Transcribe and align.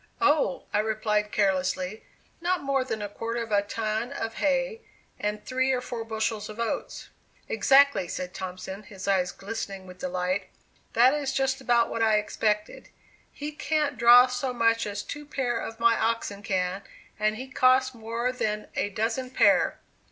"Oh," 0.19 0.63
I 0.73 0.79
replied 0.79 1.31
carelessly, 1.31 2.03
"not 2.41 2.63
more 2.63 2.83
than 2.83 3.03
a 3.03 3.07
quarter 3.07 3.43
of 3.43 3.51
a 3.51 3.61
ton 3.61 4.11
of 4.11 4.33
hay 4.41 4.81
and 5.19 5.45
three 5.45 5.71
or 5.71 5.79
four 5.79 6.03
bushels 6.03 6.49
of 6.49 6.59
oats." 6.59 7.09
"Exactly," 7.47 8.07
said 8.07 8.33
Thompson, 8.33 8.81
his 8.81 9.07
eyes 9.07 9.31
glistening 9.31 9.85
with 9.85 9.99
delight; 9.99 10.49
"that 10.93 11.13
is 11.13 11.33
just 11.33 11.61
about 11.61 11.87
what 11.87 12.01
I 12.01 12.15
expected. 12.15 12.89
He 13.31 13.51
can't 13.51 13.95
draw 13.99 14.25
so 14.25 14.51
much 14.53 14.87
as 14.87 15.03
two 15.03 15.23
pair 15.23 15.59
of 15.59 15.79
my 15.79 15.95
oxen 15.95 16.41
can, 16.41 16.81
and 17.19 17.35
he 17.35 17.47
costs 17.47 17.93
more 17.93 18.31
than 18.31 18.69
a 18.75 18.89
dozen 18.89 19.29
pair." 19.29 19.77